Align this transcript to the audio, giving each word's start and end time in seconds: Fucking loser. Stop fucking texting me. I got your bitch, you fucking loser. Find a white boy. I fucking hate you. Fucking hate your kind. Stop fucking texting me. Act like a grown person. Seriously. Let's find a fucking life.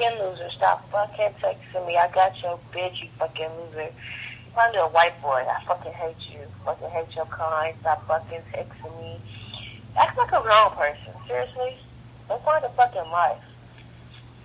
Fucking 0.00 0.18
loser. 0.18 0.50
Stop 0.56 0.90
fucking 0.90 1.34
texting 1.42 1.86
me. 1.86 1.98
I 1.98 2.08
got 2.14 2.32
your 2.42 2.58
bitch, 2.72 3.02
you 3.02 3.08
fucking 3.18 3.50
loser. 3.60 3.90
Find 4.54 4.74
a 4.76 4.84
white 4.88 5.20
boy. 5.20 5.44
I 5.46 5.62
fucking 5.66 5.92
hate 5.92 6.16
you. 6.32 6.40
Fucking 6.64 6.88
hate 6.88 7.14
your 7.14 7.26
kind. 7.26 7.74
Stop 7.80 8.06
fucking 8.08 8.40
texting 8.50 8.98
me. 8.98 9.20
Act 9.98 10.16
like 10.16 10.32
a 10.32 10.40
grown 10.40 10.70
person. 10.70 11.12
Seriously. 11.26 11.76
Let's 12.30 12.42
find 12.44 12.64
a 12.64 12.70
fucking 12.70 13.10
life. 13.10 13.42